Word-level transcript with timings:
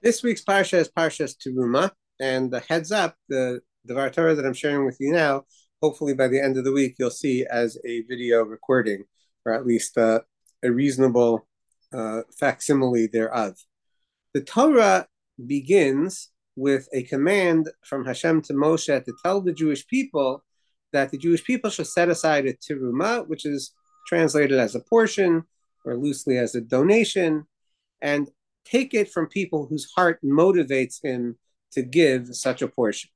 This 0.00 0.22
week's 0.22 0.44
parsha 0.44 0.78
is 0.78 0.88
Parshas 0.88 1.34
Teruma, 1.36 1.90
and 2.20 2.52
the 2.52 2.60
heads 2.60 2.92
up, 2.92 3.16
the 3.28 3.60
the 3.84 3.94
Torah 4.10 4.36
that 4.36 4.46
I'm 4.46 4.54
sharing 4.54 4.86
with 4.86 4.96
you 5.00 5.10
now, 5.10 5.42
hopefully 5.82 6.14
by 6.14 6.28
the 6.28 6.40
end 6.40 6.56
of 6.56 6.62
the 6.62 6.70
week, 6.70 6.94
you'll 6.98 7.10
see 7.10 7.44
as 7.50 7.76
a 7.84 8.02
video 8.02 8.44
recording, 8.44 9.04
or 9.44 9.52
at 9.52 9.66
least 9.66 9.98
uh, 9.98 10.20
a 10.62 10.70
reasonable 10.70 11.48
uh, 11.92 12.22
facsimile 12.38 13.08
thereof. 13.08 13.56
The 14.34 14.42
Torah 14.42 15.08
begins 15.44 16.30
with 16.54 16.88
a 16.92 17.02
command 17.02 17.68
from 17.82 18.04
Hashem 18.04 18.42
to 18.42 18.52
Moshe 18.52 19.04
to 19.04 19.12
tell 19.24 19.40
the 19.40 19.52
Jewish 19.52 19.84
people 19.88 20.44
that 20.92 21.10
the 21.10 21.18
Jewish 21.18 21.42
people 21.42 21.70
should 21.70 21.88
set 21.88 22.08
aside 22.08 22.46
a 22.46 22.52
teruma, 22.52 23.26
which 23.26 23.44
is 23.44 23.72
translated 24.06 24.60
as 24.60 24.76
a 24.76 24.80
portion 24.80 25.42
or 25.84 25.96
loosely 25.96 26.38
as 26.38 26.54
a 26.54 26.60
donation, 26.60 27.46
and 28.00 28.28
take 28.70 28.94
it 28.94 29.10
from 29.10 29.26
people 29.26 29.66
whose 29.66 29.90
heart 29.96 30.18
motivates 30.22 31.02
him 31.02 31.36
to 31.72 31.82
give 31.82 32.34
such 32.34 32.62
a 32.62 32.68
portion. 32.68 33.10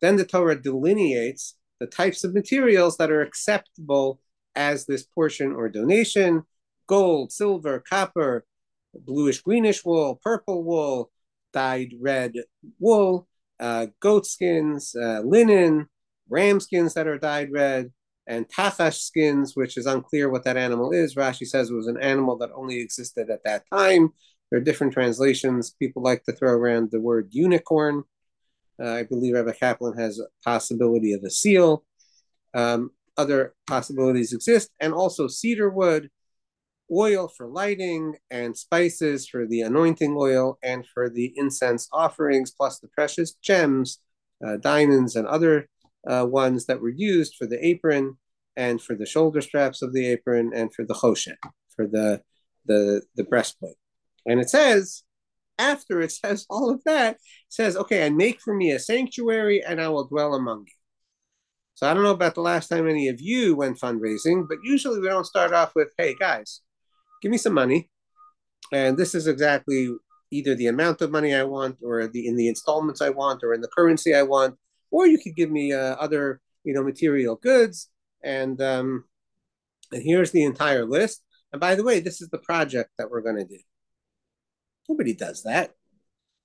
Then 0.00 0.16
the 0.16 0.24
Torah 0.24 0.60
delineates 0.60 1.56
the 1.78 1.86
types 1.86 2.24
of 2.24 2.34
materials 2.34 2.96
that 2.96 3.10
are 3.10 3.22
acceptable 3.22 4.20
as 4.54 4.86
this 4.86 5.04
portion 5.04 5.52
or 5.52 5.68
donation 5.68 6.42
gold, 6.86 7.32
silver, 7.32 7.82
copper, 7.88 8.44
bluish 8.94 9.40
greenish 9.40 9.84
wool, 9.84 10.20
purple 10.22 10.62
wool, 10.62 11.10
dyed 11.52 11.94
red 12.00 12.34
wool, 12.78 13.26
uh, 13.60 13.86
goat 14.00 14.26
skins, 14.26 14.94
uh, 14.94 15.20
linen, 15.24 15.86
ram 16.28 16.60
skins 16.60 16.94
that 16.94 17.06
are 17.06 17.18
dyed 17.18 17.50
red, 17.52 17.92
and 18.26 18.48
tachash 18.48 19.00
skins, 19.00 19.52
which 19.54 19.76
is 19.76 19.86
unclear 19.86 20.28
what 20.28 20.44
that 20.44 20.56
animal 20.56 20.92
is. 20.92 21.14
Rashi 21.14 21.46
says 21.46 21.70
it 21.70 21.74
was 21.74 21.86
an 21.86 22.00
animal 22.00 22.36
that 22.38 22.50
only 22.54 22.80
existed 22.80 23.30
at 23.30 23.44
that 23.44 23.64
time. 23.72 24.10
There 24.52 24.60
are 24.60 24.64
different 24.64 24.92
translations. 24.92 25.74
People 25.78 26.02
like 26.02 26.24
to 26.24 26.32
throw 26.32 26.52
around 26.52 26.90
the 26.90 27.00
word 27.00 27.28
unicorn. 27.30 28.04
Uh, 28.78 28.90
I 28.90 29.02
believe 29.02 29.32
Rabbi 29.32 29.52
Kaplan 29.52 29.96
has 29.96 30.18
a 30.18 30.26
possibility 30.44 31.14
of 31.14 31.24
a 31.24 31.30
seal. 31.30 31.86
Um, 32.52 32.90
other 33.16 33.54
possibilities 33.66 34.34
exist, 34.34 34.68
and 34.78 34.92
also 34.92 35.26
cedar 35.26 35.70
wood, 35.70 36.10
oil 36.92 37.28
for 37.28 37.46
lighting, 37.46 38.16
and 38.30 38.54
spices 38.54 39.26
for 39.26 39.46
the 39.46 39.62
anointing 39.62 40.14
oil 40.18 40.58
and 40.62 40.86
for 40.86 41.08
the 41.08 41.32
incense 41.34 41.88
offerings, 41.90 42.50
plus 42.50 42.78
the 42.78 42.88
precious 42.88 43.32
gems, 43.32 44.00
uh, 44.46 44.58
diamonds, 44.58 45.16
and 45.16 45.26
other 45.26 45.66
uh, 46.06 46.26
ones 46.28 46.66
that 46.66 46.82
were 46.82 46.90
used 46.90 47.36
for 47.36 47.46
the 47.46 47.66
apron 47.66 48.18
and 48.54 48.82
for 48.82 48.94
the 48.94 49.06
shoulder 49.06 49.40
straps 49.40 49.80
of 49.80 49.94
the 49.94 50.06
apron 50.08 50.52
and 50.54 50.74
for 50.74 50.84
the 50.84 50.94
choshen, 50.94 51.38
for 51.74 51.86
the 51.86 52.20
the 52.66 53.00
the 53.16 53.24
breastplate. 53.24 53.76
And 54.26 54.40
it 54.40 54.50
says, 54.50 55.02
after 55.58 56.00
it 56.00 56.12
says 56.12 56.46
all 56.48 56.70
of 56.70 56.82
that, 56.84 57.18
says, 57.48 57.76
okay, 57.76 58.06
and 58.06 58.16
make 58.16 58.40
for 58.40 58.54
me 58.54 58.70
a 58.70 58.78
sanctuary 58.78 59.62
and 59.62 59.80
I 59.80 59.88
will 59.88 60.06
dwell 60.06 60.34
among 60.34 60.60
you. 60.66 60.74
So 61.74 61.88
I 61.88 61.94
don't 61.94 62.02
know 62.02 62.10
about 62.10 62.34
the 62.34 62.42
last 62.42 62.68
time 62.68 62.88
any 62.88 63.08
of 63.08 63.20
you 63.20 63.56
went 63.56 63.80
fundraising, 63.80 64.46
but 64.48 64.58
usually 64.62 65.00
we 65.00 65.08
don't 65.08 65.26
start 65.26 65.52
off 65.52 65.72
with, 65.74 65.88
hey 65.98 66.14
guys, 66.14 66.60
give 67.20 67.30
me 67.30 67.38
some 67.38 67.54
money. 67.54 67.90
And 68.72 68.96
this 68.96 69.14
is 69.14 69.26
exactly 69.26 69.88
either 70.30 70.54
the 70.54 70.68
amount 70.68 71.02
of 71.02 71.10
money 71.10 71.34
I 71.34 71.44
want 71.44 71.78
or 71.82 72.06
the 72.06 72.26
in 72.26 72.36
the 72.36 72.48
installments 72.48 73.02
I 73.02 73.10
want 73.10 73.42
or 73.42 73.52
in 73.52 73.60
the 73.60 73.68
currency 73.68 74.14
I 74.14 74.22
want, 74.22 74.56
or 74.90 75.06
you 75.06 75.18
could 75.18 75.36
give 75.36 75.50
me 75.50 75.72
uh, 75.72 75.96
other, 75.96 76.40
you 76.64 76.72
know, 76.72 76.82
material 76.82 77.36
goods. 77.36 77.88
And 78.22 78.60
um, 78.62 79.04
and 79.90 80.02
here's 80.02 80.30
the 80.30 80.44
entire 80.44 80.84
list. 80.84 81.22
And 81.52 81.60
by 81.60 81.74
the 81.74 81.84
way, 81.84 82.00
this 82.00 82.22
is 82.22 82.28
the 82.30 82.38
project 82.38 82.90
that 82.98 83.10
we're 83.10 83.20
going 83.20 83.36
to 83.36 83.44
do. 83.44 83.58
Nobody 84.88 85.14
does 85.14 85.42
that. 85.44 85.72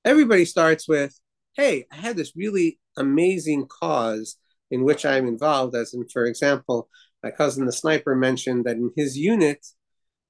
Everybody 0.06 0.46
starts 0.46 0.88
with, 0.88 1.20
hey, 1.56 1.86
I 1.92 1.96
had 1.96 2.16
this 2.18 2.34
really 2.36 2.80
amazing 2.98 3.68
cause 3.68 4.38
in 4.72 4.84
which 4.84 5.06
I'm 5.06 5.28
involved. 5.28 5.76
As 5.76 5.94
in, 5.94 6.08
for 6.08 6.26
example, 6.26 6.90
my 7.24 7.32
cousin 7.32 7.66
the 7.66 7.72
sniper 7.72 8.16
mentioned 8.16 8.66
that 8.66 8.78
in 8.78 8.92
his 8.96 9.18
unit, 9.18 9.66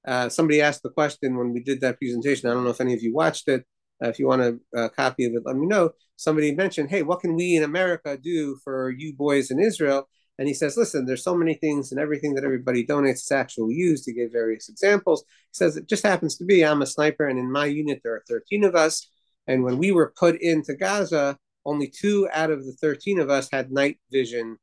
uh, 0.07 0.29
somebody 0.29 0.61
asked 0.61 0.83
the 0.83 0.89
question 0.89 1.37
when 1.37 1.53
we 1.53 1.61
did 1.61 1.81
that 1.81 1.99
presentation. 1.99 2.49
I 2.49 2.53
don't 2.53 2.63
know 2.63 2.69
if 2.69 2.81
any 2.81 2.93
of 2.93 3.01
you 3.01 3.13
watched 3.13 3.47
it. 3.47 3.65
Uh, 4.03 4.07
if 4.09 4.19
you 4.19 4.27
want 4.27 4.41
a, 4.41 4.59
a, 4.75 4.89
copy 4.89 5.25
of 5.25 5.33
it, 5.33 5.41
let 5.45 5.55
me 5.55 5.65
know. 5.65 5.91
Somebody 6.15 6.53
mentioned, 6.53 6.89
hey, 6.89 7.01
what 7.03 7.19
can 7.19 7.35
we 7.35 7.55
in 7.55 7.63
America 7.63 8.17
do 8.17 8.57
for 8.63 8.91
you 8.91 9.13
boys 9.15 9.51
in 9.51 9.59
Israel? 9.59 10.07
And 10.39 10.47
he 10.47 10.53
says, 10.53 10.77
listen, 10.77 11.05
there's 11.05 11.23
so 11.23 11.35
many 11.35 11.55
things 11.55 11.91
and 11.91 11.99
everything 11.99 12.35
that 12.35 12.43
everybody 12.43 12.85
donates 12.85 13.23
is 13.23 13.31
actually 13.31 13.73
used. 13.73 14.05
He 14.05 14.13
gave 14.13 14.31
various 14.31 14.69
examples. 14.69 15.23
He 15.27 15.55
says, 15.55 15.77
it 15.77 15.87
just 15.87 16.05
happens 16.05 16.37
to 16.37 16.45
be 16.45 16.63
I'm 16.63 16.81
a 16.81 16.85
sniper, 16.85 17.27
and 17.27 17.39
in 17.39 17.51
my 17.51 17.65
unit, 17.65 18.01
there 18.03 18.13
are 18.13 18.23
13 18.27 18.63
of 18.63 18.75
us. 18.75 19.09
And 19.47 19.63
when 19.63 19.77
we 19.77 19.91
were 19.91 20.13
put 20.17 20.39
into 20.41 20.75
Gaza, 20.75 21.37
only 21.65 21.87
two 21.87 22.29
out 22.31 22.51
of 22.51 22.65
the 22.65 22.73
13 22.73 23.19
of 23.19 23.29
us 23.29 23.49
had 23.51 23.71
night 23.71 23.99
vision 24.11 24.57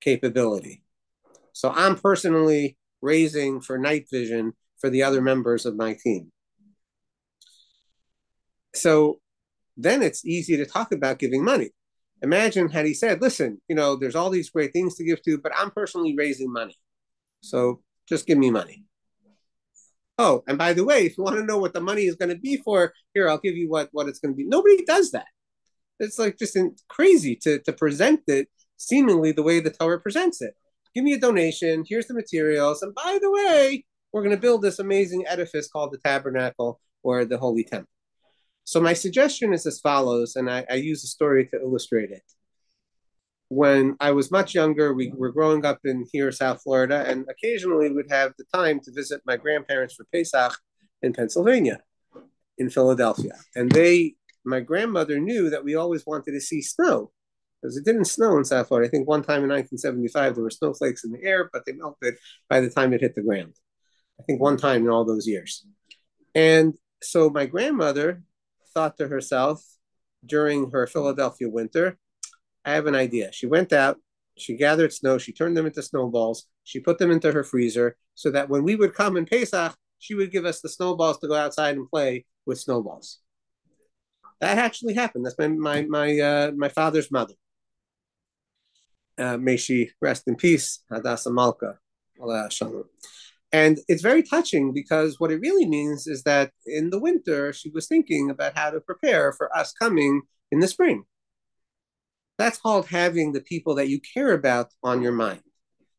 capability. 0.00 0.82
So 1.52 1.70
I'm 1.70 1.96
personally 1.96 2.76
raising 3.00 3.60
for 3.60 3.78
night 3.78 4.06
vision 4.10 4.52
for 4.78 4.90
the 4.90 5.02
other 5.02 5.22
members 5.22 5.64
of 5.64 5.76
my 5.76 5.94
team. 5.94 6.30
So 8.74 9.20
then 9.76 10.02
it's 10.02 10.24
easy 10.24 10.56
to 10.58 10.66
talk 10.66 10.92
about 10.92 11.18
giving 11.18 11.42
money 11.42 11.70
imagine 12.22 12.68
had 12.68 12.86
he 12.86 12.94
said, 12.94 13.20
listen, 13.20 13.60
you 13.68 13.76
know, 13.76 13.96
there's 13.96 14.14
all 14.14 14.30
these 14.30 14.50
great 14.50 14.72
things 14.72 14.94
to 14.96 15.04
give 15.04 15.22
to, 15.22 15.38
but 15.38 15.52
I'm 15.56 15.70
personally 15.70 16.14
raising 16.16 16.52
money. 16.52 16.78
So 17.40 17.82
just 18.08 18.26
give 18.26 18.38
me 18.38 18.50
money. 18.50 18.84
Oh, 20.18 20.42
and 20.48 20.56
by 20.56 20.72
the 20.72 20.84
way, 20.84 21.04
if 21.04 21.18
you 21.18 21.24
want 21.24 21.36
to 21.36 21.44
know 21.44 21.58
what 21.58 21.74
the 21.74 21.80
money 21.80 22.02
is 22.02 22.16
going 22.16 22.30
to 22.30 22.38
be 22.38 22.56
for, 22.56 22.92
here, 23.12 23.28
I'll 23.28 23.38
give 23.38 23.56
you 23.56 23.68
what, 23.68 23.90
what 23.92 24.08
it's 24.08 24.18
going 24.18 24.32
to 24.32 24.36
be. 24.36 24.44
Nobody 24.44 24.82
does 24.84 25.10
that. 25.10 25.26
It's 26.00 26.18
like 26.18 26.38
just 26.38 26.56
crazy 26.88 27.36
to, 27.36 27.58
to 27.60 27.72
present 27.72 28.20
it 28.26 28.48
seemingly 28.78 29.32
the 29.32 29.42
way 29.42 29.60
the 29.60 29.70
Torah 29.70 30.00
presents 30.00 30.40
it. 30.40 30.54
Give 30.94 31.04
me 31.04 31.12
a 31.12 31.20
donation. 31.20 31.84
Here's 31.86 32.06
the 32.06 32.14
materials. 32.14 32.82
And 32.82 32.94
by 32.94 33.18
the 33.20 33.30
way, 33.30 33.84
we're 34.12 34.22
going 34.22 34.34
to 34.34 34.40
build 34.40 34.62
this 34.62 34.78
amazing 34.78 35.26
edifice 35.26 35.68
called 35.68 35.92
the 35.92 35.98
tabernacle 35.98 36.80
or 37.02 37.26
the 37.26 37.36
holy 37.36 37.64
temple. 37.64 37.90
So 38.66 38.80
my 38.80 38.94
suggestion 38.94 39.54
is 39.54 39.64
as 39.64 39.78
follows, 39.78 40.34
and 40.34 40.50
I, 40.50 40.66
I 40.68 40.74
use 40.74 41.04
a 41.04 41.06
story 41.06 41.46
to 41.46 41.60
illustrate 41.60 42.10
it. 42.10 42.24
When 43.46 43.96
I 44.00 44.10
was 44.10 44.32
much 44.32 44.56
younger, 44.56 44.92
we 44.92 45.12
were 45.14 45.30
growing 45.30 45.64
up 45.64 45.78
in 45.84 46.04
here, 46.12 46.32
South 46.32 46.62
Florida, 46.64 47.04
and 47.06 47.24
occasionally 47.30 47.92
would 47.92 48.10
have 48.10 48.32
the 48.36 48.44
time 48.52 48.80
to 48.80 48.90
visit 48.92 49.20
my 49.24 49.36
grandparents 49.36 49.94
for 49.94 50.04
Pesach 50.12 50.52
in 51.00 51.12
Pennsylvania, 51.12 51.78
in 52.58 52.68
Philadelphia. 52.68 53.36
And 53.54 53.70
they, 53.70 54.16
my 54.44 54.58
grandmother 54.58 55.20
knew 55.20 55.48
that 55.48 55.62
we 55.62 55.76
always 55.76 56.04
wanted 56.04 56.32
to 56.32 56.40
see 56.40 56.60
snow 56.60 57.12
because 57.62 57.76
it 57.76 57.84
didn't 57.84 58.06
snow 58.06 58.36
in 58.36 58.44
South 58.44 58.66
Florida. 58.66 58.88
I 58.88 58.90
think 58.90 59.06
one 59.06 59.22
time 59.22 59.44
in 59.44 59.50
1975 59.50 60.34
there 60.34 60.42
were 60.42 60.50
snowflakes 60.50 61.04
in 61.04 61.12
the 61.12 61.22
air, 61.22 61.48
but 61.52 61.64
they 61.66 61.72
melted 61.72 62.16
by 62.50 62.58
the 62.58 62.70
time 62.70 62.92
it 62.92 63.00
hit 63.00 63.14
the 63.14 63.22
ground. 63.22 63.54
I 64.18 64.24
think 64.24 64.40
one 64.40 64.56
time 64.56 64.82
in 64.82 64.90
all 64.90 65.04
those 65.04 65.28
years. 65.28 65.64
And 66.34 66.74
so 67.00 67.30
my 67.30 67.46
grandmother 67.46 68.24
thought 68.76 68.98
to 68.98 69.08
herself 69.08 69.64
during 70.24 70.70
her 70.70 70.86
Philadelphia 70.86 71.48
winter, 71.48 71.96
I 72.62 72.72
have 72.72 72.86
an 72.86 72.94
idea. 72.94 73.32
She 73.32 73.46
went 73.46 73.72
out, 73.72 73.96
she 74.36 74.54
gathered 74.54 74.92
snow, 74.92 75.16
she 75.16 75.32
turned 75.32 75.56
them 75.56 75.64
into 75.64 75.82
snowballs, 75.82 76.46
she 76.62 76.80
put 76.80 76.98
them 76.98 77.10
into 77.10 77.32
her 77.32 77.42
freezer 77.42 77.96
so 78.14 78.30
that 78.32 78.50
when 78.50 78.64
we 78.64 78.76
would 78.76 78.92
come 78.92 79.16
in 79.16 79.24
Pesach, 79.24 79.74
she 79.98 80.14
would 80.14 80.30
give 80.30 80.44
us 80.44 80.60
the 80.60 80.68
snowballs 80.68 81.18
to 81.20 81.28
go 81.28 81.34
outside 81.34 81.74
and 81.76 81.88
play 81.88 82.26
with 82.44 82.60
snowballs. 82.60 83.20
That 84.40 84.58
actually 84.58 84.92
happened. 84.92 85.24
That's 85.24 85.38
my 85.38 85.48
my 85.48 85.82
my 85.82 86.20
uh, 86.20 86.50
my 86.54 86.68
father's 86.68 87.10
mother. 87.10 87.34
Uh, 89.16 89.38
may 89.38 89.56
she 89.56 89.90
rest 90.02 90.24
in 90.26 90.36
peace, 90.36 90.80
Hadassah 90.90 91.32
Malka. 91.32 91.78
Allah. 92.20 92.50
And 93.52 93.78
it's 93.88 94.02
very 94.02 94.22
touching 94.22 94.72
because 94.74 95.20
what 95.20 95.30
it 95.30 95.40
really 95.40 95.66
means 95.66 96.06
is 96.06 96.24
that 96.24 96.50
in 96.66 96.90
the 96.90 96.98
winter, 96.98 97.52
she 97.52 97.70
was 97.70 97.86
thinking 97.86 98.28
about 98.28 98.56
how 98.56 98.70
to 98.70 98.80
prepare 98.80 99.32
for 99.32 99.56
us 99.56 99.72
coming 99.72 100.22
in 100.50 100.60
the 100.60 100.68
spring. 100.68 101.04
That's 102.38 102.58
called 102.58 102.88
having 102.88 103.32
the 103.32 103.40
people 103.40 103.74
that 103.76 103.88
you 103.88 104.00
care 104.00 104.32
about 104.32 104.72
on 104.82 105.00
your 105.00 105.12
mind. 105.12 105.42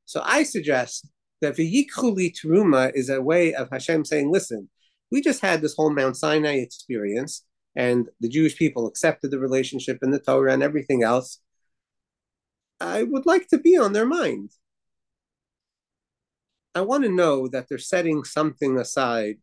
So 0.06 0.22
I 0.24 0.44
suggest 0.44 1.10
that 1.42 1.56
V'yikhuli 1.56 2.34
Teruma 2.34 2.92
is 2.94 3.10
a 3.10 3.22
way 3.22 3.54
of 3.54 3.70
Hashem 3.72 4.06
saying, 4.06 4.32
listen, 4.32 4.70
we 5.12 5.22
just 5.22 5.42
had 5.42 5.62
this 5.62 5.76
whole 5.76 5.90
Mount 5.90 6.18
Sinai 6.18 6.56
experience, 6.56 7.46
and 7.76 8.08
the 8.20 8.30
Jewish 8.30 8.58
people 8.58 8.88
accepted 8.88 9.32
the 9.32 9.40
relationship 9.40 10.00
and 10.02 10.14
the 10.14 10.20
Torah 10.20 10.54
and 10.54 10.64
everything 10.64 11.04
else. 11.04 11.40
I 12.80 13.04
would 13.04 13.26
like 13.26 13.48
to 13.50 13.58
be 13.58 13.78
on 13.78 13.94
their 13.94 14.06
mind. 14.06 14.52
I 16.78 16.82
want 16.82 17.04
to 17.06 17.10
know 17.10 17.48
that 17.48 17.68
they're 17.68 17.80
setting 17.80 18.24
something 18.24 18.78
aside 18.78 19.38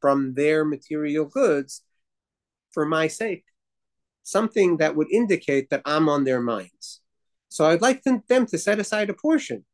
from 0.00 0.32
their 0.34 0.64
material 0.64 1.26
goods 1.26 1.82
for 2.72 2.86
my 2.86 3.08
sake, 3.08 3.44
something 4.22 4.78
that 4.78 4.96
would 4.96 5.12
indicate 5.12 5.68
that 5.70 5.82
I'm 5.84 6.08
on 6.08 6.24
their 6.24 6.40
minds. 6.40 7.02
So 7.48 7.66
I'd 7.66 7.82
like 7.82 8.02
them, 8.04 8.22
to 8.46 8.58
set 8.58 8.78
aside 8.78 9.10
a 9.10 9.14
portion. 9.14 9.64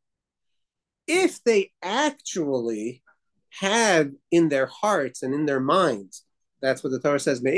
If 1.06 1.44
they 1.44 1.73
actually 1.82 3.02
have 3.61 4.12
in 4.31 4.49
their 4.49 4.67
hearts 4.67 5.23
and 5.23 5.34
in 5.34 5.44
their 5.46 5.61
minds 5.61 6.25
That's 6.62 6.82
what 6.82 6.90
the 6.90 7.00
Torah 7.00 7.20
says. 7.20 7.40
For 7.40 7.49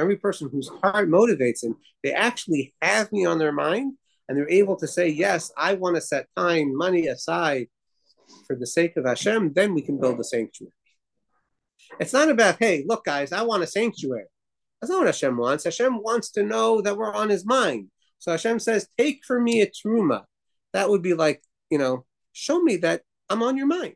every 0.00 0.16
person 0.16 0.48
whose 0.50 0.70
heart 0.82 1.10
motivates 1.10 1.62
him, 1.62 1.76
they 2.02 2.12
actually 2.12 2.74
have 2.80 3.12
me 3.12 3.26
on 3.26 3.38
their 3.38 3.52
mind 3.52 3.98
and 4.28 4.36
they're 4.36 4.50
able 4.50 4.76
to 4.76 4.86
say, 4.86 5.08
Yes, 5.08 5.52
I 5.56 5.74
want 5.74 5.96
to 5.96 6.00
set 6.00 6.26
time, 6.36 6.76
money 6.76 7.06
aside 7.06 7.68
for 8.46 8.56
the 8.56 8.66
sake 8.66 8.96
of 8.96 9.04
Hashem, 9.04 9.52
then 9.54 9.74
we 9.74 9.82
can 9.82 10.00
build 10.00 10.18
a 10.20 10.24
sanctuary. 10.24 10.72
It's 12.00 12.12
not 12.12 12.30
about, 12.30 12.56
hey, 12.58 12.84
look, 12.86 13.04
guys, 13.04 13.32
I 13.32 13.42
want 13.42 13.62
a 13.62 13.66
sanctuary. 13.66 14.24
That's 14.80 14.90
not 14.90 14.98
what 14.98 15.06
Hashem 15.06 15.36
wants. 15.36 15.64
Hashem 15.64 16.02
wants 16.02 16.30
to 16.32 16.42
know 16.42 16.80
that 16.80 16.96
we're 16.96 17.14
on 17.14 17.28
his 17.28 17.44
mind. 17.44 17.88
So 18.18 18.32
Hashem 18.32 18.58
says, 18.58 18.88
take 18.98 19.20
for 19.26 19.40
me 19.40 19.60
a 19.60 19.66
truma. 19.66 20.24
That 20.72 20.88
would 20.88 21.02
be 21.02 21.14
like, 21.14 21.42
you 21.70 21.78
know, 21.78 22.04
show 22.32 22.60
me 22.60 22.76
that 22.78 23.02
I'm 23.28 23.42
on 23.42 23.56
your 23.56 23.66
mind. 23.66 23.94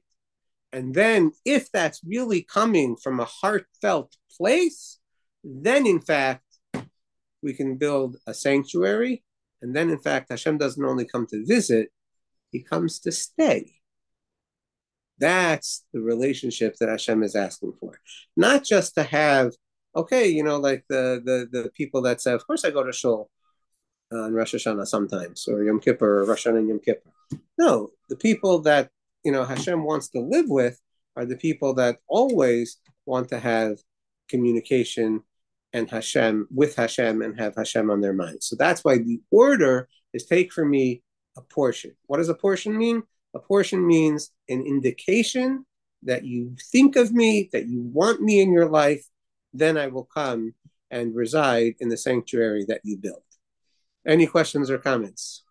And 0.73 0.95
then 0.95 1.33
if 1.45 1.71
that's 1.73 2.01
really 2.05 2.43
coming 2.43 2.97
from 2.97 3.19
a 3.21 3.25
heartfelt 3.25 4.17
place, 4.37 4.99
then 5.43 5.87
in 5.87 6.01
fact, 6.01 6.43
we 7.43 7.55
can 7.55 7.77
build 7.77 8.17
a 8.27 8.35
sanctuary. 8.35 9.23
And 9.63 9.75
then 9.75 9.91
in 9.91 9.99
fact, 9.99 10.31
Hashem 10.31 10.59
doesn't 10.59 10.85
only 10.85 11.05
come 11.05 11.27
to 11.29 11.45
visit, 11.45 11.91
he 12.51 12.63
comes 12.63 13.01
to 13.01 13.13
stay. 13.13 13.73
That's 15.19 15.85
the 15.93 16.01
relationship 16.01 16.77
that 16.79 16.89
Hashem 16.89 17.23
is 17.23 17.35
asking 17.35 17.73
for. 17.81 17.99
Not 18.37 18.65
just 18.65 18.95
to 18.97 19.03
have, 19.03 19.53
okay, 19.95 20.29
you 20.29 20.43
know, 20.43 20.59
like 20.59 20.85
the 20.89 21.23
the 21.25 21.49
the 21.51 21.71
people 21.71 22.03
that 22.03 22.21
say, 22.21 22.33
of 22.33 22.47
course 22.47 22.65
I 22.65 22.71
go 22.71 22.85
to 22.85 22.93
shul 22.93 23.31
on 24.13 24.35
Rosh 24.35 24.55
Hashanah 24.55 24.87
sometimes, 24.87 25.49
or 25.49 25.65
Yom 25.65 25.81
Kippur, 25.81 26.21
or 26.21 26.25
Rosh 26.25 26.47
Hashanah 26.47 26.59
and 26.59 26.69
Yom 26.69 26.81
Kippur. 26.81 27.11
No, 27.59 27.91
the 28.09 28.17
people 28.17 28.61
that 28.61 28.91
you 29.25 29.33
know 29.33 29.45
Hashem 29.45 29.83
wants 29.85 30.09
to 30.11 30.21
live 30.21 30.49
with 30.49 30.81
are 31.17 31.25
the 31.25 31.37
people 31.37 31.75
that 31.75 31.99
always 32.07 32.79
want 33.07 33.29
to 33.31 33.39
have 33.39 33.79
communication 34.29 35.23
and 35.77 35.91
Hashem 35.91 36.49
with 36.51 36.75
Hashem 36.75 37.21
and 37.21 37.39
have 37.39 37.55
Hashem 37.55 37.91
on 37.91 38.01
their 38.01 38.15
mind. 38.15 38.43
So 38.43 38.57
that's 38.57 38.83
why 38.83 38.97
the 38.97 39.21
order 39.31 39.89
is 40.15 40.25
take 40.25 40.51
for 40.51 40.65
me 40.65 41.03
a 41.37 41.43
portion. 41.43 41.93
What 42.07 42.17
does 42.17 42.31
a 42.31 42.35
portion 42.35 42.79
mean? 42.79 43.03
A 43.35 43.39
portion 43.39 43.87
means 43.87 44.31
an 44.49 44.63
indication 44.63 45.67
that 46.05 46.25
you 46.25 46.57
think 46.73 46.97
of 46.97 47.13
me, 47.13 47.51
that 47.53 47.67
you 47.67 47.83
want 47.83 48.23
me 48.23 48.41
in 48.41 48.53
your 48.53 48.71
life, 48.71 49.05
then 49.53 49.77
I 49.77 49.89
will 49.89 50.09
come 50.15 50.55
and 50.91 51.15
reside 51.15 51.75
in 51.79 51.91
the 51.91 51.97
sanctuary 51.99 52.65
that 52.69 52.81
you 52.83 52.97
built. 52.97 53.25
Any 54.07 54.27
questions 54.27 54.71
or 54.71 54.79
comments? 54.79 55.43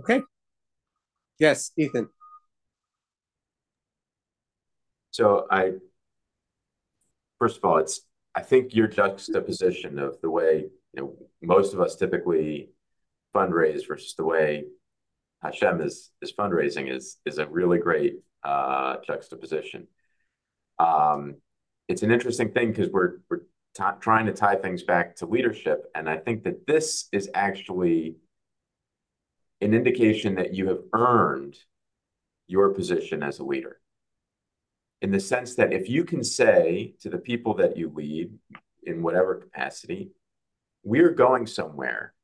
Okay. 0.00 0.20
Yes, 1.38 1.70
Ethan. 1.78 2.08
So 5.14 5.46
I, 5.48 5.74
first 7.38 7.58
of 7.58 7.64
all, 7.64 7.78
it's 7.78 8.00
I 8.34 8.42
think 8.42 8.74
your 8.74 8.88
juxtaposition 8.88 10.00
of 10.00 10.20
the 10.20 10.28
way 10.28 10.66
you 10.92 11.00
know 11.00 11.14
most 11.40 11.72
of 11.72 11.80
us 11.80 11.94
typically 11.94 12.70
fundraise 13.32 13.86
versus 13.86 14.16
the 14.16 14.24
way 14.24 14.64
Hashem 15.40 15.80
is 15.82 16.10
is 16.20 16.32
fundraising 16.32 16.92
is 16.92 17.18
is 17.24 17.38
a 17.38 17.46
really 17.46 17.78
great 17.78 18.14
uh, 18.42 18.96
juxtaposition. 19.06 19.86
Um, 20.80 21.36
it's 21.86 22.02
an 22.02 22.10
interesting 22.10 22.50
thing 22.50 22.72
because 22.72 22.90
we're 22.90 23.18
we're 23.30 23.42
t- 23.76 24.00
trying 24.00 24.26
to 24.26 24.32
tie 24.32 24.56
things 24.56 24.82
back 24.82 25.14
to 25.18 25.26
leadership, 25.26 25.84
and 25.94 26.10
I 26.10 26.16
think 26.16 26.42
that 26.42 26.66
this 26.66 27.06
is 27.12 27.30
actually 27.34 28.16
an 29.60 29.74
indication 29.74 30.34
that 30.34 30.54
you 30.54 30.70
have 30.70 30.80
earned 30.92 31.56
your 32.48 32.70
position 32.70 33.22
as 33.22 33.38
a 33.38 33.44
leader. 33.44 33.78
In 35.04 35.10
the 35.10 35.20
sense 35.20 35.54
that 35.56 35.74
if 35.74 35.86
you 35.86 36.02
can 36.02 36.24
say 36.24 36.94
to 37.00 37.10
the 37.10 37.18
people 37.18 37.52
that 37.56 37.76
you 37.76 37.92
lead 37.94 38.32
in 38.84 39.02
whatever 39.02 39.34
capacity, 39.34 40.12
we're 40.82 41.10
going 41.10 41.46
somewhere, 41.46 42.14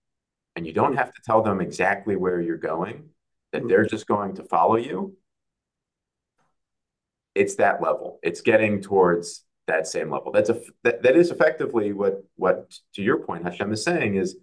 and 0.57 0.67
you 0.67 0.73
don't 0.73 0.97
have 0.97 1.13
to 1.13 1.21
tell 1.23 1.43
them 1.43 1.61
exactly 1.61 2.17
where 2.17 2.41
you're 2.41 2.57
going, 2.57 3.11
that 3.53 3.69
they're 3.69 3.85
just 3.85 4.07
going 4.07 4.37
to 4.37 4.45
follow 4.45 4.77
you, 4.77 5.15
it's 7.35 7.57
that 7.57 7.83
level. 7.83 8.19
It's 8.23 8.41
getting 8.41 8.81
towards 8.81 9.45
that 9.67 9.87
same 9.87 10.11
level. 10.11 10.33
That's 10.33 10.49
a 10.49 10.59
that, 10.83 11.03
that 11.03 11.17
is 11.17 11.31
effectively 11.31 11.93
what 11.93 12.25
what 12.37 12.73
to 12.95 13.03
your 13.03 13.19
point 13.19 13.45
Hashem 13.45 13.71
is 13.75 13.85
saying 13.85 14.15
is 14.15 14.39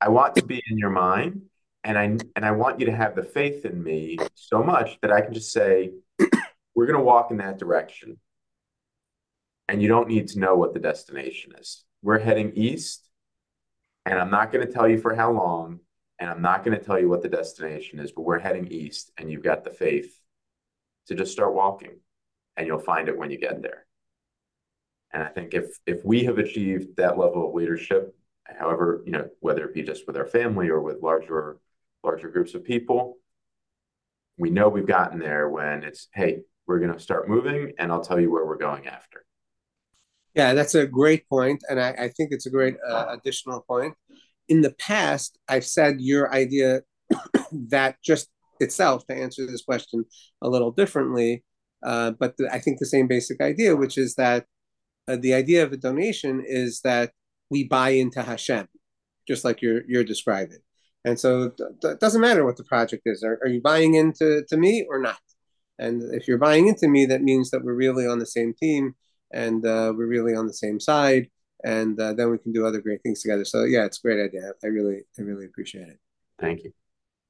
I 0.00 0.10
want 0.10 0.36
to 0.36 0.44
be 0.44 0.62
in 0.70 0.78
your 0.78 0.90
mind 0.90 1.42
and 1.82 1.98
I 1.98 2.04
and 2.36 2.44
I 2.44 2.52
want 2.52 2.78
you 2.78 2.86
to 2.86 2.94
have 2.94 3.16
the 3.16 3.24
faith 3.24 3.64
in 3.64 3.82
me 3.82 4.18
so 4.36 4.62
much 4.62 5.00
that 5.02 5.10
I 5.10 5.20
can 5.20 5.34
just 5.34 5.50
say 5.50 5.90
we're 6.76 6.86
going 6.86 6.98
to 6.98 7.04
walk 7.04 7.32
in 7.32 7.38
that 7.38 7.58
direction. 7.58 8.18
And 9.66 9.82
you 9.82 9.88
don't 9.88 10.06
need 10.06 10.28
to 10.28 10.38
know 10.38 10.54
what 10.54 10.74
the 10.74 10.78
destination 10.78 11.52
is. 11.58 11.84
We're 12.02 12.20
heading 12.20 12.52
east 12.54 13.08
and 14.04 14.20
I'm 14.20 14.30
not 14.30 14.52
going 14.52 14.64
to 14.64 14.72
tell 14.72 14.86
you 14.86 14.98
for 14.98 15.12
how 15.16 15.32
long 15.32 15.80
and 16.20 16.30
I'm 16.30 16.42
not 16.42 16.64
going 16.64 16.78
to 16.78 16.84
tell 16.84 17.00
you 17.00 17.08
what 17.08 17.22
the 17.22 17.28
destination 17.28 17.98
is, 17.98 18.12
but 18.12 18.22
we're 18.22 18.38
heading 18.38 18.68
east 18.68 19.10
and 19.18 19.28
you've 19.30 19.42
got 19.42 19.64
the 19.64 19.70
faith 19.70 20.16
to 21.08 21.14
just 21.14 21.32
start 21.32 21.54
walking 21.54 21.98
and 22.56 22.66
you'll 22.66 22.78
find 22.78 23.08
it 23.08 23.18
when 23.18 23.30
you 23.30 23.38
get 23.38 23.62
there. 23.62 23.86
And 25.12 25.22
I 25.22 25.28
think 25.28 25.54
if 25.54 25.76
if 25.86 26.04
we 26.04 26.24
have 26.24 26.38
achieved 26.38 26.96
that 26.96 27.18
level 27.18 27.48
of 27.48 27.54
leadership, 27.54 28.14
however, 28.44 29.02
you 29.06 29.12
know, 29.12 29.28
whether 29.40 29.64
it 29.64 29.74
be 29.74 29.82
just 29.82 30.06
with 30.06 30.16
our 30.16 30.26
family 30.26 30.68
or 30.68 30.80
with 30.80 31.02
larger 31.02 31.56
larger 32.04 32.28
groups 32.28 32.54
of 32.54 32.64
people, 32.64 33.16
we 34.38 34.50
know 34.50 34.68
we've 34.68 34.86
gotten 34.86 35.18
there 35.18 35.48
when 35.48 35.82
it's, 35.82 36.08
hey, 36.12 36.42
we're 36.66 36.78
going 36.78 36.92
to 36.92 37.00
start 37.00 37.28
moving 37.28 37.72
and 37.78 37.92
I'll 37.92 38.02
tell 38.02 38.20
you 38.20 38.30
where 38.30 38.46
we're 38.46 38.58
going 38.58 38.86
after. 38.86 39.24
Yeah, 40.34 40.52
that's 40.52 40.74
a 40.74 40.86
great 40.86 41.26
point, 41.30 41.62
and 41.70 41.80
I, 41.80 41.92
I 41.92 42.08
think 42.08 42.28
it's 42.30 42.44
a 42.44 42.50
great 42.50 42.76
uh, 42.86 43.06
additional 43.08 43.62
point. 43.62 43.94
In 44.48 44.60
the 44.60 44.72
past, 44.72 45.38
I've 45.48 45.64
said 45.64 45.96
your 45.98 46.30
idea 46.30 46.82
that 47.70 47.96
just 48.04 48.28
itself 48.60 49.06
to 49.06 49.14
answer 49.14 49.46
this 49.46 49.62
question 49.62 50.04
a 50.42 50.48
little 50.48 50.72
differently 50.72 51.42
uh, 51.82 52.12
but 52.12 52.36
the, 52.36 52.52
I 52.52 52.58
think 52.58 52.78
the 52.78 52.86
same 52.86 53.06
basic 53.06 53.40
idea, 53.40 53.76
which 53.76 53.98
is 53.98 54.14
that 54.16 54.46
uh, 55.08 55.16
the 55.16 55.34
idea 55.34 55.62
of 55.62 55.72
a 55.72 55.76
donation 55.76 56.42
is 56.44 56.80
that 56.80 57.12
we 57.50 57.64
buy 57.64 57.90
into 57.90 58.22
Hashem, 58.22 58.66
just 59.26 59.44
like 59.44 59.62
you're 59.62 59.82
you're 59.86 60.04
describing. 60.04 60.58
And 61.04 61.18
so 61.18 61.52
it 61.84 62.00
doesn't 62.00 62.20
matter 62.20 62.44
what 62.44 62.56
the 62.56 62.64
project 62.64 63.02
is. 63.06 63.22
Are, 63.22 63.38
are 63.42 63.48
you 63.48 63.60
buying 63.60 63.94
into 63.94 64.44
to 64.48 64.56
me 64.56 64.84
or 64.88 64.98
not? 64.98 65.20
And 65.78 66.14
if 66.14 66.26
you're 66.26 66.38
buying 66.38 66.68
into 66.68 66.88
me, 66.88 67.06
that 67.06 67.22
means 67.22 67.50
that 67.50 67.62
we're 67.62 67.74
really 67.74 68.06
on 68.06 68.18
the 68.18 68.26
same 68.26 68.54
team 68.54 68.94
and 69.32 69.64
uh, 69.64 69.92
we're 69.96 70.06
really 70.06 70.34
on 70.34 70.46
the 70.46 70.52
same 70.52 70.80
side. 70.80 71.28
And 71.64 71.98
uh, 72.00 72.12
then 72.14 72.30
we 72.30 72.38
can 72.38 72.52
do 72.52 72.66
other 72.66 72.80
great 72.80 73.02
things 73.02 73.22
together. 73.22 73.44
So 73.44 73.64
yeah, 73.64 73.84
it's 73.84 73.98
a 73.98 74.02
great 74.02 74.24
idea. 74.24 74.52
I 74.62 74.68
really, 74.68 75.02
I 75.18 75.22
really 75.22 75.46
appreciate 75.46 75.88
it. 75.88 75.98
Thank 76.38 76.64
you. 76.64 76.72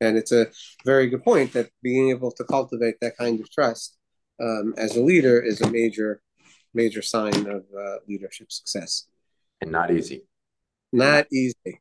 And 0.00 0.16
it's 0.16 0.32
a 0.32 0.48
very 0.84 1.08
good 1.08 1.24
point 1.24 1.52
that 1.54 1.70
being 1.82 2.10
able 2.10 2.30
to 2.32 2.44
cultivate 2.44 2.96
that 3.00 3.16
kind 3.16 3.40
of 3.40 3.50
trust 3.50 3.96
um, 4.40 4.74
as 4.76 4.96
a 4.96 5.02
leader 5.02 5.40
is 5.40 5.60
a 5.62 5.70
major, 5.70 6.20
major 6.74 7.00
sign 7.00 7.46
of 7.48 7.64
uh, 7.76 7.96
leadership 8.06 8.52
success. 8.52 9.06
And 9.62 9.72
not 9.72 9.90
easy. 9.90 10.26
Not 10.92 11.26
easy. 11.32 11.80